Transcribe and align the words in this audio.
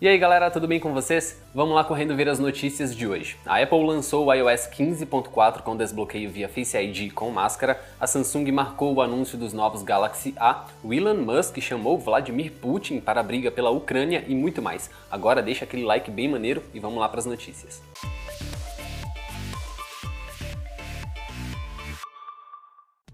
E 0.00 0.08
aí 0.08 0.16
galera, 0.16 0.50
tudo 0.50 0.66
bem 0.66 0.80
com 0.80 0.94
vocês? 0.94 1.42
Vamos 1.54 1.74
lá 1.74 1.84
correndo 1.84 2.16
ver 2.16 2.26
as 2.26 2.38
notícias 2.38 2.96
de 2.96 3.06
hoje. 3.06 3.36
A 3.44 3.60
Apple 3.60 3.84
lançou 3.84 4.24
o 4.24 4.32
iOS 4.32 4.66
15.4 4.68 5.60
com 5.60 5.76
desbloqueio 5.76 6.30
via 6.30 6.48
Face 6.48 6.74
ID 6.74 7.12
com 7.12 7.30
máscara, 7.30 7.78
a 8.00 8.06
Samsung 8.06 8.50
marcou 8.50 8.94
o 8.94 9.02
anúncio 9.02 9.36
dos 9.36 9.52
novos 9.52 9.82
Galaxy 9.82 10.32
A, 10.38 10.64
o 10.82 10.94
Elon 10.94 11.16
Musk 11.16 11.58
chamou 11.60 11.98
Vladimir 11.98 12.50
Putin 12.50 12.98
para 12.98 13.20
a 13.20 13.22
briga 13.22 13.50
pela 13.50 13.68
Ucrânia 13.68 14.24
e 14.26 14.34
muito 14.34 14.62
mais. 14.62 14.88
Agora 15.10 15.42
deixa 15.42 15.66
aquele 15.66 15.84
like 15.84 16.10
bem 16.10 16.28
maneiro 16.28 16.62
e 16.72 16.80
vamos 16.80 16.98
lá 16.98 17.06
para 17.06 17.20
as 17.20 17.26
notícias. 17.26 17.82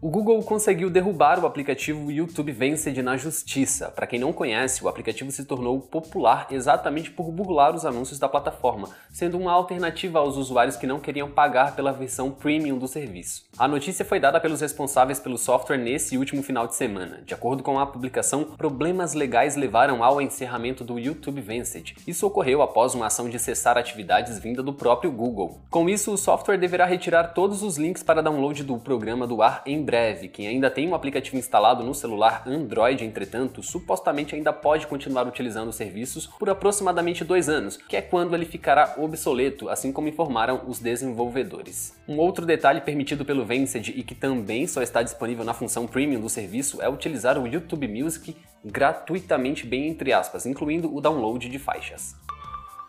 O 0.07 0.09
Google 0.09 0.41
conseguiu 0.45 0.89
derrubar 0.89 1.43
o 1.43 1.47
aplicativo 1.47 2.13
YouTube 2.13 2.53
Vanced 2.53 2.97
na 3.03 3.17
justiça. 3.17 3.89
Para 3.89 4.07
quem 4.07 4.21
não 4.21 4.33
conhece, 4.33 4.85
o 4.85 4.89
aplicativo 4.89 5.33
se 5.33 5.45
tornou 5.45 5.81
popular 5.81 6.47
exatamente 6.49 7.11
por 7.11 7.33
burlar 7.33 7.75
os 7.75 7.85
anúncios 7.85 8.21
da 8.21 8.29
plataforma, 8.29 8.91
sendo 9.11 9.37
uma 9.37 9.51
alternativa 9.51 10.21
aos 10.21 10.37
usuários 10.37 10.77
que 10.77 10.87
não 10.87 11.01
queriam 11.01 11.29
pagar 11.29 11.75
pela 11.75 11.91
versão 11.91 12.31
premium 12.31 12.79
do 12.79 12.87
serviço. 12.87 13.47
A 13.59 13.67
notícia 13.67 14.05
foi 14.05 14.21
dada 14.21 14.39
pelos 14.39 14.61
responsáveis 14.61 15.19
pelo 15.19 15.37
software 15.37 15.77
nesse 15.77 16.17
último 16.17 16.41
final 16.41 16.69
de 16.69 16.77
semana. 16.77 17.23
De 17.27 17.35
acordo 17.35 17.65
com 17.65 17.77
a 17.77 17.85
publicação, 17.85 18.45
problemas 18.45 19.13
legais 19.13 19.57
levaram 19.57 20.05
ao 20.05 20.23
encerramento 20.23 20.85
do 20.85 21.01
YouTube 21.01 21.41
Vanced. 21.41 21.97
Isso 22.07 22.25
ocorreu 22.25 22.63
após 22.63 22.95
uma 22.95 23.07
ação 23.07 23.29
de 23.29 23.41
cessar 23.41 23.77
atividades 23.77 24.39
vinda 24.39 24.63
do 24.63 24.73
próprio 24.73 25.11
Google. 25.11 25.63
Com 25.69 25.89
isso, 25.89 26.13
o 26.13 26.17
software 26.17 26.59
deverá 26.59 26.87
retirar 26.87 27.35
todos 27.35 27.65
os 27.65 27.77
links 27.77 28.05
para 28.05 28.23
download 28.23 28.63
do 28.63 28.79
programa 28.79 29.27
do 29.27 29.43
ar 29.43 29.65
em 29.67 29.83
breve. 29.83 29.96
Quem 30.33 30.49
ainda 30.49 30.71
tem 30.71 30.89
um 30.89 30.95
aplicativo 30.95 31.37
instalado 31.37 31.83
no 31.83 31.95
celular 31.95 32.43
Android, 32.47 33.05
entretanto, 33.05 33.63
supostamente 33.63 34.35
ainda 34.35 34.53
pode 34.53 34.87
continuar 34.87 35.27
utilizando 35.27 35.69
os 35.69 35.77
serviços 35.77 36.27
por 36.27 36.51
aproximadamente 36.51 37.25
dois 37.25 37.49
anos, 37.49 37.77
que 37.77 37.97
é 37.97 38.03
quando 38.03 38.35
ele 38.35 38.45
ficará 38.45 38.95
obsoleto, 38.99 39.69
assim 39.69 39.93
como 39.93 40.09
informaram 40.09 40.63
os 40.67 40.79
desenvolvedores. 40.79 41.95
Um 42.07 42.19
outro 42.19 42.45
detalhe 42.45 42.81
permitido 42.81 43.25
pelo 43.25 43.45
Vanced 43.45 43.89
e 43.89 44.03
que 44.03 44.15
também 44.15 44.67
só 44.67 44.83
está 44.83 45.03
disponível 45.03 45.45
na 45.45 45.55
função 45.55 45.87
Premium 45.87 46.21
do 46.21 46.29
serviço 46.29 46.83
é 46.83 46.89
utilizar 46.89 47.39
o 47.39 47.47
YouTube 47.47 47.89
Music 47.89 48.37
gratuitamente, 48.65 49.67
bem 49.67 49.89
entre 49.89 50.13
aspas, 50.13 50.45
incluindo 50.47 50.95
o 50.95 51.01
download 51.01 51.49
de 51.49 51.59
faixas. 51.59 52.17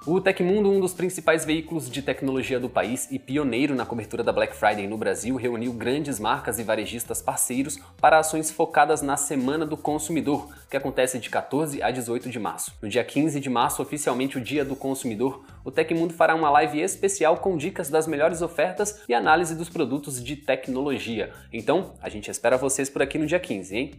O 0.10 0.22
Tecmundo, 0.22 0.72
um 0.72 0.80
dos 0.80 0.94
principais 0.94 1.44
veículos 1.44 1.90
de 1.90 2.02
tecnologia 2.02 2.62
do 2.62 2.70
país 2.70 3.12
e 3.12 3.20
pioneiro 3.20 3.76
na 3.76 3.86
cobertura 3.86 4.24
da 4.24 4.32
Black 4.32 4.56
Friday 4.56 4.88
no 4.88 4.98
Brasil, 4.98 5.36
reuniu 5.36 5.74
grandes 5.74 6.18
marcas 6.18 6.58
e 6.58 6.64
varejistas 6.64 7.22
parceiros 7.22 7.78
para 8.00 8.18
ações 8.18 8.50
focadas 8.50 9.02
na 9.02 9.18
Semana 9.18 9.66
do 9.66 9.76
Consumidor, 9.76 10.48
que 10.70 10.78
acontece 10.78 11.20
de 11.20 11.30
14 11.30 11.84
a 11.84 11.92
18 11.92 12.30
de 12.30 12.40
março. 12.40 12.74
No 12.82 12.88
dia 12.88 13.04
15 13.04 13.38
de 13.42 13.50
março, 13.50 13.82
oficialmente 13.82 14.38
o 14.38 14.42
Dia 14.42 14.64
do 14.64 14.78
Consumidor, 14.78 15.44
o 15.66 15.72
Tecmundo 15.72 16.14
fará 16.14 16.34
uma 16.36 16.50
live 16.52 16.80
especial 16.80 17.36
com 17.40 17.58
dicas 17.58 17.90
das 17.90 18.08
melhores 18.08 18.42
ofertas 18.42 19.02
e 19.10 19.14
análise 19.14 19.56
dos 19.56 19.68
produtos 19.68 20.24
de 20.24 20.38
tecnologia. 20.38 21.34
Então, 21.52 21.96
a 22.02 22.08
gente 22.08 22.32
espera 22.32 22.58
vocês 22.58 22.90
por 22.90 23.02
aqui 23.02 23.18
no 23.18 23.28
dia 23.28 23.42
15, 23.42 23.76
hein? 23.76 23.92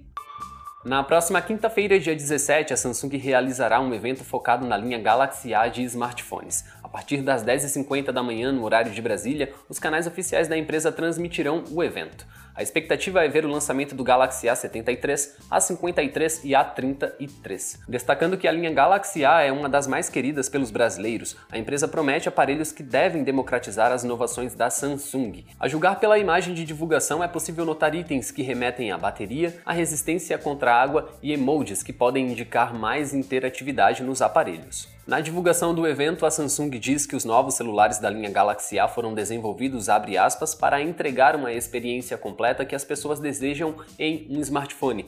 Na 0.84 1.02
próxima 1.02 1.42
quinta-feira, 1.42 1.98
dia 1.98 2.14
17, 2.14 2.72
a 2.72 2.76
Samsung 2.76 3.16
realizará 3.16 3.80
um 3.80 3.92
evento 3.92 4.22
focado 4.22 4.64
na 4.64 4.76
linha 4.76 4.96
Galaxy 4.96 5.52
A 5.52 5.66
de 5.66 5.82
smartphones. 5.82 6.64
A 6.84 6.88
partir 6.88 7.20
das 7.20 7.44
10h50 7.44 8.12
da 8.12 8.22
manhã, 8.22 8.52
no 8.52 8.62
horário 8.62 8.92
de 8.92 9.02
Brasília, 9.02 9.52
os 9.68 9.80
canais 9.80 10.06
oficiais 10.06 10.46
da 10.46 10.56
empresa 10.56 10.92
transmitirão 10.92 11.64
o 11.72 11.82
evento. 11.82 12.24
A 12.58 12.62
expectativa 12.64 13.24
é 13.24 13.28
ver 13.28 13.44
o 13.44 13.48
lançamento 13.48 13.94
do 13.94 14.02
Galaxy 14.02 14.48
A73, 14.48 15.36
A53 15.48 16.40
e 16.42 16.48
A33. 16.48 17.78
Destacando 17.88 18.36
que 18.36 18.48
a 18.48 18.50
linha 18.50 18.72
Galaxy 18.72 19.24
A 19.24 19.42
é 19.42 19.52
uma 19.52 19.68
das 19.68 19.86
mais 19.86 20.08
queridas 20.08 20.48
pelos 20.48 20.72
brasileiros, 20.72 21.36
a 21.52 21.56
empresa 21.56 21.86
promete 21.86 22.28
aparelhos 22.28 22.72
que 22.72 22.82
devem 22.82 23.22
democratizar 23.22 23.92
as 23.92 24.02
inovações 24.02 24.56
da 24.56 24.70
Samsung. 24.70 25.44
A 25.60 25.68
julgar 25.68 26.00
pela 26.00 26.18
imagem 26.18 26.52
de 26.52 26.64
divulgação, 26.64 27.22
é 27.22 27.28
possível 27.28 27.64
notar 27.64 27.94
itens 27.94 28.32
que 28.32 28.42
remetem 28.42 28.91
à 28.91 28.98
bateria, 28.98 29.56
à 29.64 29.72
resistência 29.72 30.36
contra 30.36 30.74
água 30.74 31.10
e 31.22 31.32
emojis 31.32 31.84
que 31.84 31.92
podem 31.92 32.26
indicar 32.26 32.74
mais 32.74 33.14
interatividade 33.14 34.02
nos 34.02 34.20
aparelhos. 34.20 34.97
Na 35.08 35.22
divulgação 35.22 35.74
do 35.74 35.86
evento, 35.86 36.26
a 36.26 36.30
Samsung 36.30 36.69
diz 36.78 37.06
que 37.06 37.16
os 37.16 37.24
novos 37.24 37.54
celulares 37.54 37.98
da 37.98 38.10
linha 38.10 38.28
Galaxy 38.28 38.78
A 38.78 38.86
foram 38.86 39.14
desenvolvidos, 39.14 39.88
aspas, 40.19 40.54
para 40.54 40.82
entregar 40.82 41.34
uma 41.34 41.50
experiência 41.50 42.19
completa 42.19 42.62
que 42.62 42.74
as 42.74 42.84
pessoas 42.84 43.18
desejam 43.18 43.76
em 43.98 44.26
um 44.28 44.38
smartphone, 44.41 45.06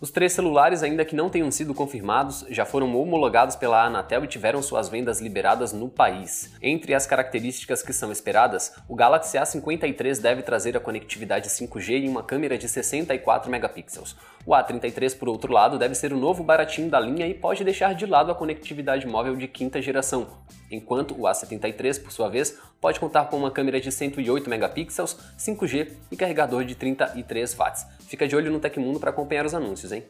Os 0.00 0.10
três 0.10 0.32
celulares, 0.32 0.82
ainda 0.82 1.04
que 1.04 1.14
não 1.14 1.28
tenham 1.28 1.50
sido 1.50 1.74
confirmados, 1.74 2.46
já 2.48 2.64
foram 2.64 2.96
homologados 2.96 3.56
pela 3.56 3.84
Anatel 3.84 4.24
e 4.24 4.26
tiveram 4.26 4.62
suas 4.62 4.88
vendas 4.88 5.20
liberadas 5.20 5.70
no 5.70 5.90
país. 5.90 6.50
Entre 6.62 6.94
as 6.94 7.06
características 7.06 7.82
que 7.82 7.92
são 7.92 8.10
esperadas, 8.10 8.72
o 8.88 8.94
Galaxy 8.94 9.36
A53 9.36 10.18
deve 10.18 10.40
trazer 10.40 10.78
a 10.78 10.80
conectividade 10.80 11.50
5G 11.50 12.04
e 12.04 12.08
uma 12.08 12.22
câmera 12.22 12.56
de 12.56 12.66
64 12.66 13.50
megapixels. 13.50 14.16
O 14.46 14.52
A33, 14.52 15.18
por 15.18 15.28
outro 15.28 15.52
lado, 15.52 15.78
deve 15.78 15.94
ser 15.94 16.14
o 16.14 16.16
novo 16.16 16.42
baratinho 16.42 16.88
da 16.88 16.98
linha 16.98 17.26
e 17.26 17.34
pode 17.34 17.62
deixar 17.62 17.94
de 17.94 18.06
lado 18.06 18.32
a 18.32 18.34
conectividade 18.34 19.09
móvel 19.10 19.36
de 19.36 19.46
quinta 19.46 19.82
geração, 19.82 20.28
enquanto 20.70 21.12
o 21.12 21.24
A73, 21.24 22.02
por 22.02 22.12
sua 22.12 22.28
vez, 22.28 22.58
pode 22.80 22.98
contar 22.98 23.26
com 23.26 23.36
uma 23.36 23.50
câmera 23.50 23.80
de 23.80 23.90
108 23.92 24.48
megapixels, 24.48 25.18
5G 25.38 25.92
e 26.10 26.16
carregador 26.16 26.64
de 26.64 26.74
33 26.74 27.54
watts. 27.54 27.86
Fica 28.06 28.26
de 28.26 28.34
olho 28.34 28.50
no 28.50 28.60
Tecmundo 28.60 28.98
para 29.00 29.10
acompanhar 29.10 29.44
os 29.44 29.54
anúncios, 29.54 29.92
hein? 29.92 30.04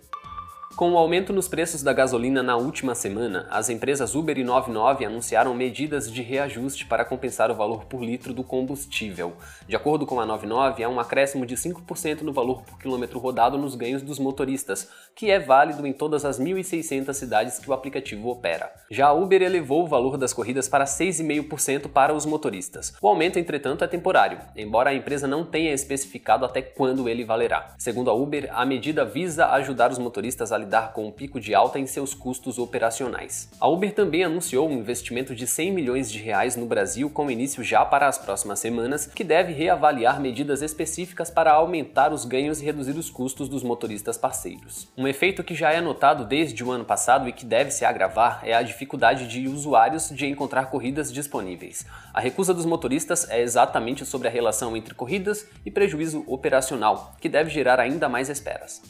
Com 0.76 0.92
o 0.92 0.96
aumento 0.96 1.32
nos 1.32 1.48
preços 1.48 1.82
da 1.82 1.92
gasolina 1.92 2.44
na 2.44 2.56
última 2.56 2.94
semana, 2.94 3.46
as 3.50 3.68
empresas 3.68 4.14
Uber 4.14 4.38
e 4.38 4.44
99 4.44 5.04
anunciaram 5.04 5.52
medidas 5.52 6.10
de 6.10 6.22
reajuste 6.22 6.86
para 6.86 7.04
compensar 7.04 7.50
o 7.50 7.54
valor 7.54 7.84
por 7.84 8.02
litro 8.02 8.32
do 8.32 8.44
combustível. 8.44 9.34
De 9.68 9.74
acordo 9.76 10.06
com 10.06 10.20
a 10.20 10.24
99, 10.24 10.82
há 10.82 10.88
um 10.88 11.00
acréscimo 11.00 11.44
de 11.44 11.56
5% 11.56 12.22
no 12.22 12.32
valor 12.32 12.62
por 12.62 12.78
quilômetro 12.78 13.18
rodado 13.18 13.58
nos 13.58 13.74
ganhos 13.74 14.00
dos 14.00 14.18
motoristas, 14.18 14.88
que 15.14 15.30
é 15.30 15.40
válido 15.40 15.86
em 15.86 15.92
todas 15.92 16.24
as 16.24 16.40
1.600 16.40 17.12
cidades 17.12 17.58
que 17.58 17.68
o 17.68 17.74
aplicativo 17.74 18.30
opera. 18.30 18.72
Já 18.90 19.08
a 19.08 19.12
Uber 19.12 19.42
elevou 19.42 19.82
o 19.82 19.88
valor 19.88 20.16
das 20.16 20.32
corridas 20.32 20.68
para 20.68 20.84
6,5% 20.84 21.88
para 21.88 22.14
os 22.14 22.24
motoristas. 22.24 22.94
O 23.02 23.08
aumento, 23.08 23.38
entretanto, 23.38 23.84
é 23.84 23.88
temporário, 23.88 24.38
embora 24.56 24.90
a 24.90 24.94
empresa 24.94 25.26
não 25.26 25.44
tenha 25.44 25.74
especificado 25.74 26.44
até 26.44 26.62
quando 26.62 27.08
ele 27.08 27.24
valerá. 27.24 27.74
Segundo 27.76 28.08
a 28.08 28.14
Uber, 28.14 28.48
a 28.54 28.64
medida 28.64 29.04
visa 29.04 29.48
ajudar 29.48 29.90
os 29.90 29.98
motoristas 29.98 30.52
a 30.52 30.59
lidar 30.60 30.92
com 30.92 31.08
o 31.08 31.12
pico 31.12 31.40
de 31.40 31.54
alta 31.54 31.78
em 31.78 31.86
seus 31.86 32.14
custos 32.14 32.58
operacionais. 32.58 33.48
A 33.60 33.68
Uber 33.68 33.92
também 33.94 34.24
anunciou 34.24 34.68
um 34.68 34.78
investimento 34.78 35.34
de 35.34 35.46
100 35.46 35.72
milhões 35.72 36.10
de 36.10 36.18
reais 36.18 36.56
no 36.56 36.66
Brasil 36.66 37.10
com 37.10 37.30
início 37.30 37.64
já 37.64 37.84
para 37.84 38.06
as 38.06 38.18
próximas 38.18 38.58
semanas, 38.60 39.06
que 39.06 39.24
deve 39.24 39.52
reavaliar 39.52 40.20
medidas 40.20 40.62
específicas 40.62 41.30
para 41.30 41.52
aumentar 41.52 42.12
os 42.12 42.24
ganhos 42.24 42.60
e 42.60 42.64
reduzir 42.64 42.96
os 42.96 43.10
custos 43.10 43.48
dos 43.48 43.62
motoristas 43.62 44.16
parceiros. 44.16 44.88
Um 44.96 45.08
efeito 45.08 45.42
que 45.42 45.54
já 45.54 45.72
é 45.72 45.80
notado 45.80 46.24
desde 46.24 46.62
o 46.62 46.70
ano 46.70 46.84
passado 46.84 47.28
e 47.28 47.32
que 47.32 47.44
deve 47.44 47.70
se 47.70 47.84
agravar 47.84 48.40
é 48.44 48.54
a 48.54 48.62
dificuldade 48.62 49.26
de 49.26 49.48
usuários 49.48 50.08
de 50.10 50.26
encontrar 50.26 50.66
corridas 50.66 51.12
disponíveis. 51.12 51.86
A 52.12 52.20
recusa 52.20 52.54
dos 52.54 52.66
motoristas 52.66 53.28
é 53.28 53.40
exatamente 53.40 54.04
sobre 54.04 54.28
a 54.28 54.30
relação 54.30 54.76
entre 54.76 54.94
corridas 54.94 55.46
e 55.64 55.70
prejuízo 55.70 56.24
operacional, 56.26 57.14
que 57.20 57.28
deve 57.28 57.50
gerar 57.50 57.80
ainda 57.80 58.08
mais 58.08 58.28
esperas. 58.28 58.82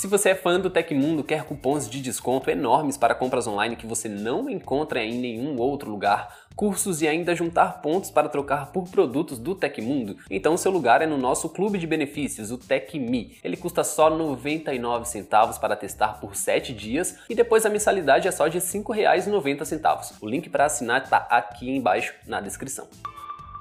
Se 0.00 0.06
você 0.06 0.30
é 0.30 0.34
fã 0.34 0.58
do 0.58 0.70
Tecmundo, 0.70 1.22
quer 1.22 1.44
cupons 1.44 1.86
de 1.86 2.00
desconto 2.00 2.48
enormes 2.48 2.96
para 2.96 3.14
compras 3.14 3.46
online 3.46 3.76
que 3.76 3.86
você 3.86 4.08
não 4.08 4.48
encontra 4.48 5.04
em 5.04 5.18
nenhum 5.18 5.58
outro 5.58 5.90
lugar, 5.90 6.38
cursos 6.56 7.02
e 7.02 7.06
ainda 7.06 7.34
juntar 7.34 7.82
pontos 7.82 8.10
para 8.10 8.26
trocar 8.26 8.72
por 8.72 8.88
produtos 8.88 9.38
do 9.38 9.54
Tecmundo, 9.54 10.16
então 10.30 10.56
seu 10.56 10.72
lugar 10.72 11.02
é 11.02 11.06
no 11.06 11.18
nosso 11.18 11.50
clube 11.50 11.78
de 11.78 11.86
benefícios, 11.86 12.50
o 12.50 12.56
TecMe. 12.56 13.36
Ele 13.44 13.58
custa 13.58 13.84
só 13.84 14.08
99 14.08 15.06
centavos 15.06 15.58
para 15.58 15.76
testar 15.76 16.18
por 16.18 16.34
7 16.34 16.72
dias 16.72 17.18
e 17.28 17.34
depois 17.34 17.66
a 17.66 17.68
mensalidade 17.68 18.26
é 18.26 18.30
só 18.30 18.48
de 18.48 18.56
R$ 18.56 18.64
5,90. 18.64 20.14
O 20.18 20.26
link 20.26 20.48
para 20.48 20.64
assinar 20.64 21.02
está 21.02 21.18
aqui 21.28 21.68
embaixo 21.68 22.14
na 22.26 22.40
descrição. 22.40 22.88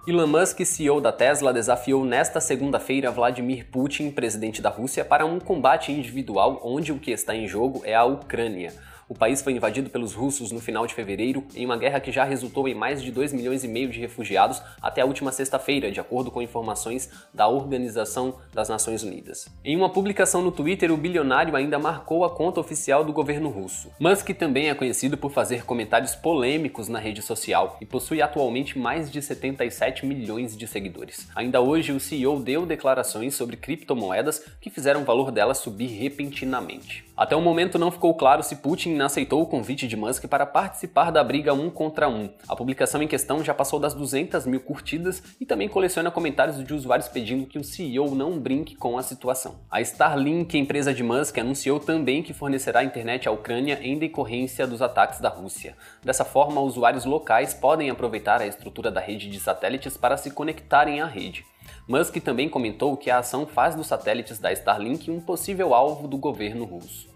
Elon 0.10 0.26
Musk, 0.26 0.66
CEO 0.66 1.00
da 1.00 1.12
Tesla, 1.12 1.54
desafiou 1.54 2.04
nesta 2.04 2.42
segunda-feira 2.42 3.12
Vladimir 3.12 3.68
Putin, 3.72 4.10
presidente 4.10 4.60
da 4.60 4.68
Rússia, 4.68 5.06
para 5.06 5.24
um 5.24 5.40
combate 5.40 5.92
individual 5.92 6.60
onde 6.64 6.92
o 6.92 6.98
que 6.98 7.12
está 7.12 7.36
em 7.36 7.48
jogo 7.48 7.84
é 7.86 7.94
a 7.94 8.04
Ucrânia. 8.06 8.74
O 9.10 9.16
país 9.16 9.42
foi 9.42 9.54
invadido 9.54 9.90
pelos 9.90 10.14
russos 10.14 10.52
no 10.52 10.60
final 10.60 10.86
de 10.86 10.94
fevereiro, 10.94 11.44
em 11.56 11.66
uma 11.66 11.76
guerra 11.76 12.00
que 12.00 12.12
já 12.12 12.24
resultou 12.24 12.68
em 12.68 12.76
mais 12.76 13.02
de 13.02 13.12
2 13.12 13.34
milhões 13.34 13.64
e 13.64 13.68
meio 13.68 13.90
de 13.90 14.00
refugiados 14.00 14.62
até 14.80 15.02
a 15.02 15.06
última 15.06 15.32
sexta-feira, 15.32 15.92
de 15.92 16.00
acordo 16.00 16.30
com 16.30 16.44
informações 16.44 17.10
da 17.34 17.48
Organização 17.48 18.36
das 18.54 18.70
Nações 18.70 19.02
Unidas. 19.02 19.48
Em 19.66 19.76
uma 19.76 19.90
publicação 19.90 20.44
no 20.44 20.52
Twitter, 20.52 20.94
o 20.94 20.98
bilionário 20.98 21.56
ainda 21.56 21.80
marcou 21.80 22.24
a 22.24 22.30
conta 22.30 22.60
oficial 22.60 23.04
do 23.04 23.12
governo 23.12 23.50
russo. 23.50 23.90
Musk 24.00 24.30
também 24.38 24.70
é 24.70 24.76
conhecido 24.76 25.18
por 25.18 25.32
fazer 25.32 25.66
comentários 25.66 26.14
polêmicos 26.14 26.88
na 26.88 27.00
rede 27.00 27.24
social 27.24 27.78
e 27.82 27.88
possui 27.88 28.22
atualmente 28.22 28.78
mais 28.78 29.10
de 29.10 29.24
77 29.24 30.06
milhões 30.06 30.56
de 30.56 30.68
seguidores. 30.68 31.28
Ainda 31.36 31.62
hoje, 31.62 31.92
o 31.92 32.00
CEO 32.00 32.40
deu 32.40 32.64
declarações 32.64 33.34
sobre 33.34 33.58
criptomoedas 33.58 34.46
que 34.62 34.70
fizeram 34.70 35.02
o 35.02 35.06
valor 35.06 35.32
delas 35.32 35.58
subir 35.58 35.88
repentinamente. 35.88 37.09
Até 37.20 37.36
o 37.36 37.42
momento 37.42 37.78
não 37.78 37.92
ficou 37.92 38.14
claro 38.14 38.42
se 38.42 38.56
Putin 38.56 38.98
aceitou 39.02 39.42
o 39.42 39.46
convite 39.46 39.90
de 39.90 39.98
Musk 39.98 40.26
para 40.28 40.46
participar 40.46 41.12
da 41.12 41.22
briga 41.22 41.54
um 41.54 41.70
contra 41.70 42.08
um. 42.08 42.30
A 42.48 42.56
publicação 42.56 43.04
em 43.04 43.10
questão 43.10 43.44
já 43.44 43.54
passou 43.54 43.78
das 43.78 43.94
200 43.94 44.46
mil 44.46 44.62
curtidas 44.62 45.22
e 45.38 45.46
também 45.46 45.68
coleciona 45.68 46.10
comentários 46.10 46.64
de 46.64 46.74
usuários 46.74 47.10
pedindo 47.10 47.46
que 47.46 47.60
o 47.60 47.64
CEO 47.64 48.16
não 48.16 48.40
brinque 48.40 48.74
com 48.74 48.98
a 48.98 49.04
situação. 49.04 49.56
A 49.70 49.82
Starlink, 49.82 50.58
empresa 50.58 50.94
de 50.94 51.04
Musk, 51.04 51.38
anunciou 51.40 51.78
também 51.78 52.24
que 52.24 52.34
fornecerá 52.34 52.86
internet 52.86 53.28
à 53.28 53.32
Ucrânia 53.34 53.78
em 53.82 54.00
decorrência 54.00 54.66
dos 54.66 54.82
ataques 54.82 55.20
da 55.20 55.28
Rússia. 55.28 55.76
Dessa 56.02 56.24
forma, 56.24 56.62
usuários 56.62 57.04
locais 57.04 57.54
podem 57.54 57.90
aproveitar 57.90 58.42
a 58.42 58.48
estrutura 58.48 58.90
da 58.90 59.02
rede 59.02 59.30
de 59.30 59.42
satélites 59.42 59.98
para 59.98 60.16
se 60.16 60.32
conectarem 60.32 61.02
à 61.02 61.06
rede. 61.06 61.44
Musk 61.90 62.18
também 62.18 62.48
comentou 62.48 62.96
que 62.96 63.10
a 63.10 63.18
ação 63.18 63.48
faz 63.48 63.74
dos 63.74 63.88
satélites 63.88 64.38
da 64.38 64.52
Starlink 64.54 65.10
um 65.10 65.20
possível 65.20 65.74
alvo 65.74 66.08
do 66.08 66.20
governo 66.20 66.64
russo. 66.64 67.10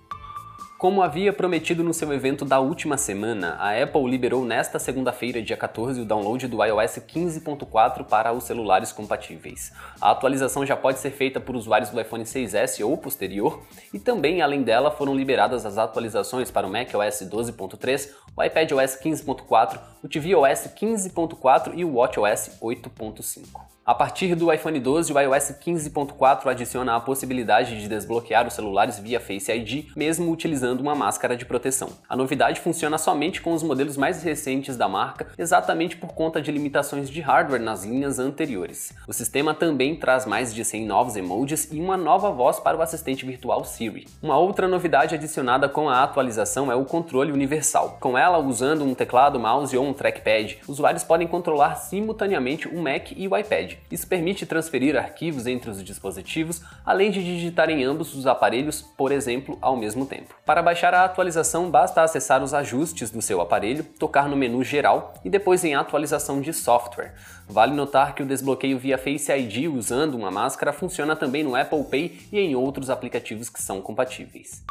Como 0.80 1.04
havia 1.04 1.32
prometido 1.32 1.84
no 1.84 1.94
seu 1.94 2.12
evento 2.12 2.44
da 2.44 2.60
última 2.60 2.98
semana, 2.98 3.56
a 3.60 3.80
Apple 3.80 4.10
liberou 4.10 4.44
nesta 4.44 4.80
segunda-feira, 4.80 5.44
dia 5.44 5.56
14, 5.56 6.02
o 6.02 6.06
download 6.06 6.48
do 6.48 6.66
iOS 6.66 6.98
15.4 7.08 8.04
para 8.04 8.34
os 8.34 8.46
celulares 8.46 8.92
compatíveis. 8.92 9.72
A 10.02 10.10
atualização 10.10 10.66
já 10.66 10.76
pode 10.76 10.98
ser 10.98 11.12
feita 11.12 11.40
por 11.40 11.56
usuários 11.56 11.92
do 11.92 12.02
iPhone 12.02 12.24
6S 12.24 12.84
ou 12.84 12.98
posterior, 12.98 13.62
e 13.94 14.00
também, 14.00 14.42
além 14.42 14.64
dela, 14.64 14.90
foram 14.90 15.16
liberadas 15.16 15.68
as 15.68 15.78
atualizações 15.78 16.50
para 16.50 16.66
o 16.66 16.72
macOS 16.72 17.22
12.3, 17.22 18.10
o 18.36 18.44
iPadOS 18.44 18.98
15.4, 19.00 19.80
o 20.04 20.10
tvOS 20.10 20.68
15.4 20.76 21.74
e 21.76 21.86
o 21.86 21.94
watchOS 21.94 22.58
8.5. 22.60 23.73
A 23.86 23.94
partir 23.94 24.34
do 24.34 24.50
iPhone 24.50 24.80
12, 24.80 25.12
o 25.12 25.20
iOS 25.20 25.56
15.4 25.62 26.48
adiciona 26.48 26.96
a 26.96 27.02
possibilidade 27.02 27.82
de 27.82 27.90
desbloquear 27.90 28.48
os 28.48 28.54
celulares 28.54 28.98
via 28.98 29.20
Face 29.20 29.52
ID, 29.52 29.88
mesmo 29.94 30.32
utilizando 30.32 30.80
uma 30.80 30.96
máscara 30.96 31.36
de 31.36 31.46
proteção. 31.46 31.90
A 32.08 32.16
novidade 32.16 32.62
funciona 32.62 32.98
somente 32.98 33.42
com 33.42 33.52
os 33.52 33.62
modelos 33.62 33.98
mais 33.98 34.24
recentes 34.24 34.78
da 34.78 34.88
marca, 34.88 35.28
exatamente 35.38 35.98
por 35.98 36.14
conta 36.14 36.42
de 36.42 36.50
limitações 36.50 37.10
de 37.10 37.20
hardware 37.20 37.62
nas 37.62 37.84
linhas 37.84 38.20
anteriores. 38.20 38.94
O 39.06 39.12
sistema 39.12 39.54
também 39.54 39.98
traz 39.98 40.26
mais 40.26 40.56
de 40.56 40.64
100 40.64 40.86
novos 40.86 41.18
emojis 41.18 41.68
e 41.70 41.78
uma 41.82 41.98
nova 41.98 42.32
voz 42.32 42.62
para 42.62 42.78
o 42.78 42.82
assistente 42.82 43.26
virtual 43.26 43.66
Siri. 43.66 44.08
Uma 44.22 44.38
outra 44.38 44.66
novidade 44.66 45.14
adicionada 45.14 45.68
com 45.68 45.90
a 45.90 46.04
atualização 46.04 46.72
é 46.72 46.76
o 46.76 46.86
controle 46.86 47.34
universal. 47.34 47.98
Com 48.00 48.18
ela, 48.18 48.38
usando 48.38 48.86
um 48.86 48.96
teclado, 48.96 49.38
mouse 49.38 49.76
ou 49.76 49.86
um 49.86 49.92
trackpad, 49.92 50.60
usuários 50.70 51.04
podem 51.04 51.28
controlar 51.28 51.76
simultaneamente 51.76 52.70
o 52.70 52.82
Mac 52.82 53.12
e 53.12 53.28
o 53.28 53.38
iPad. 53.38 53.73
Isso 53.92 54.08
permite 54.08 54.46
transferir 54.46 54.98
arquivos 54.98 55.48
entre 55.48 55.70
os 55.70 55.84
dispositivos, 55.84 56.62
além 56.86 57.12
de 57.12 57.24
digitar 57.24 57.70
em 57.70 57.84
ambos 57.84 58.14
os 58.16 58.28
aparelhos, 58.28 58.82
por 58.82 59.12
exemplo, 59.12 59.58
ao 59.62 59.76
mesmo 59.76 60.06
tempo. 60.06 60.36
Para 60.46 60.62
baixar 60.62 60.94
a 60.94 61.06
atualização, 61.06 61.70
basta 61.70 62.02
acessar 62.02 62.44
os 62.44 62.54
ajustes 62.54 63.12
do 63.12 63.22
seu 63.22 63.42
aparelho, 63.42 63.84
tocar 63.84 64.28
no 64.28 64.36
menu 64.36 64.64
Geral 64.64 65.14
e 65.24 65.30
depois 65.30 65.64
em 65.64 65.76
Atualização 65.76 66.42
de 66.42 66.54
software. 66.54 67.14
Vale 67.48 67.74
notar 67.74 68.16
que 68.16 68.24
o 68.24 68.26
desbloqueio 68.26 68.80
via 68.80 68.98
Face 68.98 69.32
ID 69.32 69.68
usando 69.68 70.16
uma 70.16 70.32
máscara 70.32 70.74
funciona 70.74 71.16
também 71.16 71.44
no 71.44 71.56
Apple 71.56 71.84
Pay 71.84 72.28
e 72.32 72.40
em 72.40 72.56
outros 72.56 72.90
aplicativos 72.90 73.50
que 73.50 73.62
são 73.62 73.82
compatíveis. 73.82 74.64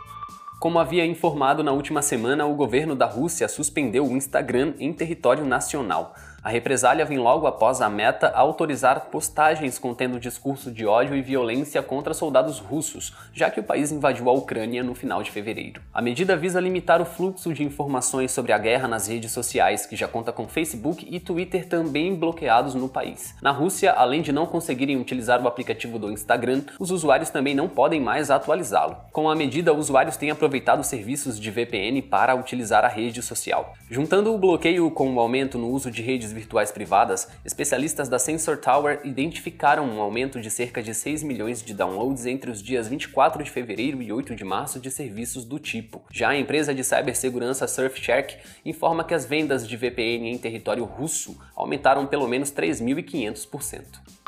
Como 0.62 0.78
havia 0.78 1.05
informado 1.05 1.64
na 1.64 1.72
última 1.72 2.02
semana, 2.02 2.46
o 2.46 2.55
governo 2.55 2.94
da 2.94 3.05
Rússia 3.05 3.48
suspendeu 3.48 4.06
o 4.06 4.16
Instagram 4.16 4.75
em 4.78 4.93
território 4.93 5.44
nacional. 5.44 6.14
A 6.44 6.49
represália 6.49 7.05
vem 7.05 7.19
logo 7.19 7.47
após 7.47 7.81
a 7.81 7.89
Meta 7.89 8.29
autorizar 8.35 9.03
postagens 9.12 9.79
contendo 9.79 10.19
discurso 10.19 10.73
de 10.73 10.85
ódio 10.85 11.15
e 11.15 11.23
violência 11.23 11.81
contra 11.85 12.12
soldados 12.12 12.59
russos, 12.59 13.15
já 13.33 13.49
que 13.49 13.61
o 13.61 13.62
país 13.62 13.93
invadiu 13.93 14.29
a 14.29 14.33
Ucrânia 14.33 14.83
no 14.83 14.93
final 14.93 15.23
de 15.23 15.31
fevereiro. 15.31 15.81
A 15.94 16.03
medida 16.03 16.37
visa 16.37 16.59
limitar 16.59 17.00
o 17.00 17.05
fluxo 17.05 17.55
de 17.55 17.62
informações 17.62 18.33
sobre 18.33 18.50
a 18.50 18.59
guerra 18.59 18.89
nas 18.89 19.06
redes 19.06 19.31
sociais, 19.31 19.87
que 19.87 19.94
já 19.94 20.09
conta 20.09 20.33
com 20.33 20.49
Facebook 20.49 21.06
e 21.09 21.21
Twitter 21.21 21.69
também 21.69 22.17
bloqueados 22.17 22.75
no 22.75 22.89
país. 22.89 23.37
Na 23.41 23.53
Rússia, 23.53 23.93
além 23.93 24.21
de 24.21 24.33
não 24.33 24.44
conseguirem 24.44 24.97
utilizar 24.97 25.41
o 25.41 25.47
aplicativo 25.47 25.97
do 25.97 26.11
Instagram, 26.11 26.62
os 26.77 26.91
usuários 26.91 27.31
também 27.31 27.55
não 27.55 27.69
podem 27.69 28.00
mais 28.00 28.33
atualizá-lo. 28.33 28.97
Com 29.12 29.31
a 29.31 29.37
medida, 29.37 29.73
usuários 29.73 30.17
têm 30.17 30.33
aproveitado 30.33 30.83
serviços 30.83 31.39
de 31.39 31.53
VPN 31.53 32.03
para 32.03 32.35
utilizar 32.35 32.85
a 32.85 32.89
rede 32.89 33.23
social. 33.23 33.75
Juntando 33.89 34.35
o 34.35 34.39
bloqueio 34.39 34.91
com 34.91 35.15
o 35.15 35.21
aumento 35.21 35.56
no 35.56 35.69
uso 35.69 35.89
de 35.89 36.03
redes 36.03 36.31
virtuais 36.32 36.73
privadas, 36.73 37.29
especialistas 37.44 38.08
da 38.08 38.19
Sensor 38.19 38.56
Tower 38.56 39.00
identificaram 39.05 39.84
um 39.84 40.00
aumento 40.00 40.40
de 40.40 40.50
cerca 40.50 40.82
de 40.82 40.94
6 40.94 41.23
milhões 41.23 41.62
de 41.62 41.75
downloads 41.75 42.26
entre 42.26 42.50
os 42.50 42.62
dias 42.62 42.88
24 42.88 43.44
de 43.44 43.50
fevereiro 43.50 44.02
e 44.02 44.12
8 44.12 44.34
de 44.34 44.44
março 44.44 44.81
de 44.81 44.90
serviços 44.90 45.44
do 45.44 45.58
tipo. 45.58 46.02
Já 46.11 46.31
a 46.31 46.37
empresa 46.37 46.75
de 46.75 46.82
cibersegurança 46.82 47.69
Surfshark 47.69 48.37
informa 48.64 49.05
que 49.05 49.14
as 49.14 49.26
vendas 49.26 49.69
de 49.69 49.76
VPN 49.76 50.31
em 50.31 50.38
território 50.38 50.84
russo 50.84 51.38
aumentaram 51.55 52.06
pelo 52.06 52.26
menos 52.26 52.50
3.500%. 52.50 54.21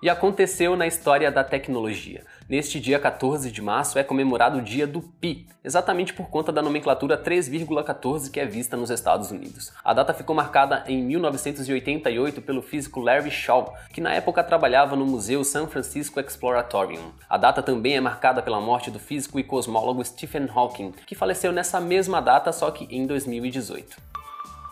E 0.00 0.08
aconteceu 0.08 0.76
na 0.76 0.86
história 0.86 1.28
da 1.28 1.42
tecnologia. 1.42 2.24
Neste 2.48 2.78
dia 2.78 3.00
14 3.00 3.50
de 3.50 3.60
março 3.60 3.98
é 3.98 4.04
comemorado 4.04 4.58
o 4.58 4.62
Dia 4.62 4.86
do 4.86 5.02
Pi, 5.02 5.48
exatamente 5.64 6.14
por 6.14 6.30
conta 6.30 6.52
da 6.52 6.62
nomenclatura 6.62 7.20
3,14 7.20 8.30
que 8.30 8.38
é 8.38 8.46
vista 8.46 8.76
nos 8.76 8.90
Estados 8.90 9.32
Unidos. 9.32 9.72
A 9.84 9.92
data 9.92 10.14
ficou 10.14 10.36
marcada 10.36 10.84
em 10.86 11.02
1988 11.02 12.40
pelo 12.42 12.62
físico 12.62 13.00
Larry 13.00 13.32
Shaw, 13.32 13.74
que 13.92 14.00
na 14.00 14.14
época 14.14 14.44
trabalhava 14.44 14.94
no 14.94 15.04
Museu 15.04 15.42
San 15.42 15.66
Francisco 15.66 16.20
Exploratorium. 16.20 17.10
A 17.28 17.36
data 17.36 17.60
também 17.60 17.96
é 17.96 18.00
marcada 18.00 18.40
pela 18.40 18.60
morte 18.60 18.92
do 18.92 19.00
físico 19.00 19.40
e 19.40 19.42
cosmólogo 19.42 20.04
Stephen 20.04 20.48
Hawking, 20.54 20.92
que 21.06 21.16
faleceu 21.16 21.50
nessa 21.50 21.80
mesma 21.80 22.22
data, 22.22 22.52
só 22.52 22.70
que 22.70 22.86
em 22.88 23.04
2018. 23.04 23.96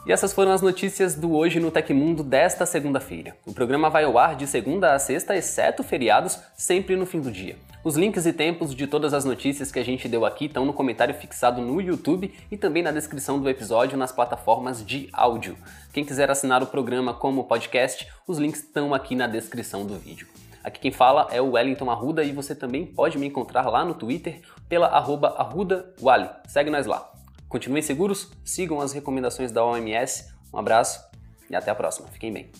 E 0.06 0.12
essas 0.12 0.32
foram 0.32 0.52
as 0.52 0.62
notícias 0.62 1.16
do 1.16 1.34
Hoje 1.34 1.58
no 1.58 1.68
Tecmundo 1.68 2.22
desta 2.22 2.64
segunda-feira. 2.64 3.36
O 3.44 3.52
programa 3.52 3.90
vai 3.90 4.04
ao 4.04 4.16
ar 4.16 4.36
de 4.36 4.46
segunda 4.46 4.94
a 4.94 4.98
sexta, 5.00 5.36
exceto 5.36 5.82
feriados, 5.82 6.38
sempre 6.56 6.94
no 6.94 7.04
fim 7.04 7.20
do 7.20 7.28
dia. 7.28 7.56
Os 7.82 7.96
links 7.96 8.24
e 8.24 8.32
tempos 8.32 8.72
de 8.72 8.86
todas 8.86 9.12
as 9.12 9.24
notícias 9.24 9.72
que 9.72 9.80
a 9.80 9.84
gente 9.84 10.08
deu 10.08 10.24
aqui 10.24 10.44
estão 10.44 10.64
no 10.64 10.72
comentário 10.72 11.12
fixado 11.12 11.60
no 11.60 11.80
YouTube 11.80 12.32
e 12.52 12.56
também 12.56 12.84
na 12.84 12.92
descrição 12.92 13.40
do 13.40 13.50
episódio 13.50 13.98
nas 13.98 14.12
plataformas 14.12 14.86
de 14.86 15.08
áudio. 15.12 15.56
Quem 15.92 16.04
quiser 16.04 16.30
assinar 16.30 16.62
o 16.62 16.68
programa 16.68 17.12
como 17.12 17.42
podcast, 17.42 18.06
os 18.28 18.38
links 18.38 18.62
estão 18.62 18.94
aqui 18.94 19.16
na 19.16 19.26
descrição 19.26 19.84
do 19.84 19.98
vídeo. 19.98 20.28
Aqui 20.62 20.78
quem 20.78 20.92
fala 20.92 21.26
é 21.32 21.42
o 21.42 21.52
Wellington 21.52 21.90
Arruda 21.90 22.22
e 22.22 22.30
você 22.30 22.54
também 22.54 22.86
pode 22.86 23.18
me 23.18 23.26
encontrar 23.26 23.68
lá 23.68 23.84
no 23.84 23.94
Twitter 23.94 24.40
pela 24.68 24.86
arroba 24.86 25.34
arrudawally. 25.36 26.30
Segue 26.46 26.70
nós 26.70 26.86
lá. 26.86 27.15
Continuem 27.56 27.80
seguros, 27.80 28.30
sigam 28.44 28.82
as 28.82 28.92
recomendações 28.92 29.50
da 29.50 29.64
OMS. 29.64 30.26
Um 30.52 30.58
abraço 30.58 31.02
e 31.48 31.56
até 31.56 31.70
a 31.70 31.74
próxima. 31.74 32.06
Fiquem 32.08 32.30
bem. 32.30 32.50